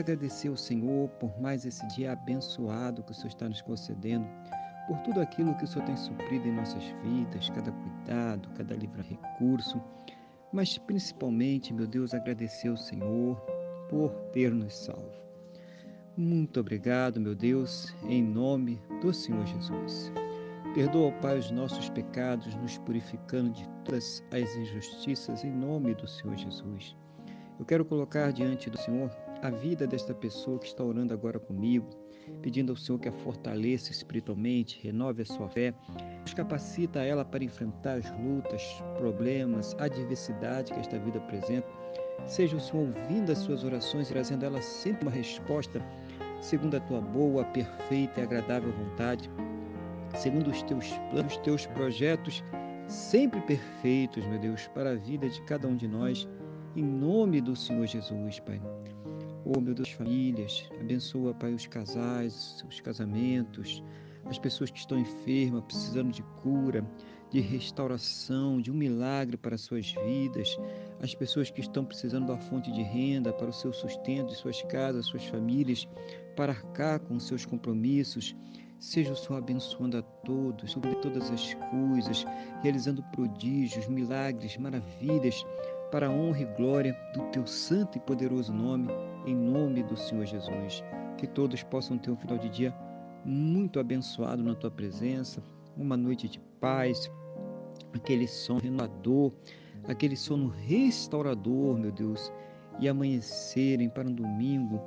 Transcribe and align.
agradecer 0.00 0.48
ao 0.48 0.56
Senhor 0.56 1.08
por 1.20 1.40
mais 1.40 1.64
esse 1.64 1.86
dia 1.88 2.12
abençoado 2.12 3.02
que 3.02 3.12
o 3.12 3.14
Senhor 3.14 3.28
está 3.28 3.48
nos 3.48 3.62
concedendo, 3.62 4.26
por 4.86 4.98
tudo 4.98 5.20
aquilo 5.20 5.54
que 5.56 5.64
o 5.64 5.66
Senhor 5.66 5.84
tem 5.84 5.96
suprido 5.96 6.46
em 6.46 6.52
nossas 6.52 6.84
vidas, 7.02 7.48
cada 7.50 7.72
cuidado, 7.72 8.48
cada 8.56 8.74
livre 8.74 9.02
recurso, 9.02 9.80
mas 10.52 10.78
principalmente, 10.78 11.72
meu 11.72 11.86
Deus, 11.86 12.14
agradecer 12.14 12.68
ao 12.68 12.76
Senhor 12.76 13.36
por 13.88 14.10
ter 14.32 14.52
nos 14.52 14.74
salvo. 14.74 15.24
Muito 16.16 16.60
obrigado, 16.60 17.20
meu 17.20 17.34
Deus, 17.34 17.92
em 18.04 18.22
nome 18.22 18.80
do 19.00 19.12
Senhor 19.12 19.44
Jesus. 19.46 20.12
Perdoa, 20.74 21.10
Pai, 21.20 21.38
os 21.38 21.50
nossos 21.50 21.88
pecados, 21.90 22.54
nos 22.56 22.78
purificando 22.78 23.50
de 23.50 23.68
todas 23.84 24.22
as 24.32 24.56
injustiças, 24.56 25.44
em 25.44 25.52
nome 25.52 25.94
do 25.94 26.06
Senhor 26.06 26.36
Jesus. 26.36 26.96
Eu 27.58 27.64
quero 27.64 27.84
colocar 27.84 28.32
diante 28.32 28.70
do 28.70 28.78
Senhor 28.78 29.10
a 29.42 29.50
vida 29.50 29.86
desta 29.86 30.14
pessoa 30.14 30.58
que 30.58 30.66
está 30.66 30.82
orando 30.82 31.12
agora 31.12 31.38
comigo, 31.38 31.88
pedindo 32.40 32.72
ao 32.72 32.76
Senhor 32.76 32.98
que 32.98 33.08
a 33.08 33.12
fortaleça 33.12 33.92
espiritualmente, 33.92 34.80
renove 34.82 35.22
a 35.22 35.26
sua 35.26 35.48
fé, 35.48 35.74
nos 36.22 36.34
capacita 36.34 37.00
ela 37.00 37.24
para 37.24 37.44
enfrentar 37.44 37.98
as 37.98 38.10
lutas, 38.18 38.62
problemas, 38.96 39.74
adversidade 39.78 40.72
que 40.72 40.80
esta 40.80 40.98
vida 40.98 41.18
apresenta. 41.18 41.68
Seja 42.26 42.56
o 42.56 42.60
Senhor 42.60 42.88
ouvindo 42.88 43.30
as 43.30 43.38
suas 43.38 43.64
orações 43.64 44.08
trazendo 44.08 44.44
a 44.44 44.46
ela 44.46 44.62
sempre 44.62 45.06
uma 45.06 45.14
resposta 45.14 45.82
segundo 46.44 46.76
a 46.76 46.80
tua 46.80 47.00
boa, 47.00 47.44
perfeita 47.44 48.20
e 48.20 48.22
agradável 48.22 48.70
vontade, 48.72 49.30
segundo 50.16 50.50
os 50.50 50.62
teus 50.62 50.88
planos, 51.10 51.32
os 51.32 51.38
teus 51.38 51.66
projetos, 51.66 52.44
sempre 52.86 53.40
perfeitos, 53.40 54.24
meu 54.26 54.38
Deus, 54.38 54.66
para 54.68 54.90
a 54.90 54.94
vida 54.94 55.28
de 55.28 55.40
cada 55.42 55.66
um 55.66 55.76
de 55.76 55.88
nós, 55.88 56.28
em 56.76 56.84
nome 56.84 57.40
do 57.40 57.56
Senhor 57.56 57.86
Jesus, 57.86 58.40
Pai. 58.40 58.60
Oh, 59.46 59.60
meu 59.60 59.74
Deus, 59.74 59.90
famílias, 59.90 60.66
abençoa, 60.80 61.34
Pai, 61.34 61.52
os 61.52 61.66
casais, 61.66 62.64
os 62.66 62.80
casamentos, 62.80 63.84
as 64.24 64.38
pessoas 64.38 64.70
que 64.70 64.78
estão 64.78 64.98
enfermas, 64.98 65.64
precisando 65.64 66.10
de 66.12 66.22
cura, 66.40 66.82
de 67.30 67.40
restauração, 67.40 68.58
de 68.58 68.70
um 68.70 68.74
milagre 68.74 69.36
para 69.36 69.58
suas 69.58 69.92
vidas, 70.06 70.56
as 71.02 71.14
pessoas 71.14 71.50
que 71.50 71.60
estão 71.60 71.84
precisando 71.84 72.28
da 72.28 72.38
fonte 72.38 72.72
de 72.72 72.82
renda 72.82 73.34
para 73.34 73.50
o 73.50 73.52
seu 73.52 73.70
sustento 73.70 74.28
de 74.28 74.36
suas 74.36 74.62
casas, 74.62 75.04
suas 75.04 75.26
famílias, 75.26 75.86
para 76.34 76.52
arcar 76.52 77.00
com 77.00 77.20
seus 77.20 77.44
compromissos. 77.44 78.34
Seja 78.78 79.12
o 79.12 79.16
Senhor 79.16 79.36
abençoando 79.36 79.98
a 79.98 80.02
todos, 80.02 80.72
sobre 80.72 80.94
todas 80.96 81.30
as 81.30 81.52
coisas, 81.54 82.24
realizando 82.62 83.02
prodígios, 83.12 83.88
milagres, 83.88 84.56
maravilhas 84.56 85.44
para 85.90 86.06
a 86.06 86.10
honra 86.10 86.40
e 86.40 86.56
glória 86.56 86.96
do 87.12 87.22
teu 87.30 87.46
santo 87.46 87.98
e 87.98 88.00
poderoso 88.00 88.52
nome, 88.52 88.88
em 89.24 89.34
nome 89.34 89.82
do 89.82 89.96
Senhor 89.96 90.26
Jesus. 90.26 90.82
Que 91.16 91.26
todos 91.26 91.62
possam 91.62 91.98
ter 91.98 92.10
um 92.10 92.16
final 92.16 92.38
de 92.38 92.48
dia 92.48 92.74
muito 93.24 93.80
abençoado 93.80 94.42
na 94.42 94.54
tua 94.54 94.70
presença, 94.70 95.42
uma 95.76 95.96
noite 95.96 96.28
de 96.28 96.38
paz, 96.60 97.10
aquele 97.94 98.26
sono 98.26 98.60
renovador, 98.60 99.32
aquele 99.88 100.16
sono 100.16 100.48
restaurador, 100.48 101.78
meu 101.78 101.90
Deus, 101.90 102.32
e 102.78 102.88
amanhecerem 102.88 103.88
para 103.88 104.08
um 104.08 104.12
domingo 104.12 104.80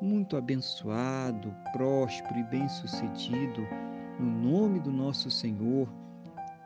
muito 0.00 0.36
abençoado, 0.36 1.54
próspero 1.72 2.38
e 2.38 2.44
bem-sucedido, 2.44 3.66
no 4.18 4.26
nome 4.26 4.80
do 4.80 4.90
nosso 4.90 5.30
Senhor 5.30 5.88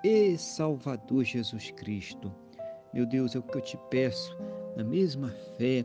e 0.03 0.37
Salvador 0.39 1.25
Jesus 1.25 1.71
Cristo. 1.73 2.33
Meu 2.93 3.05
Deus, 3.05 3.35
é 3.35 3.39
o 3.39 3.43
que 3.43 3.57
eu 3.57 3.61
te 3.61 3.79
peço, 3.91 4.37
na 4.77 4.83
mesma 4.83 5.29
fé, 5.57 5.85